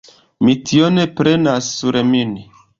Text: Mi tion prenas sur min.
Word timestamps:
Mi 0.47 0.55
tion 0.71 0.97
prenas 1.21 1.71
sur 1.77 2.03
min. 2.11 2.37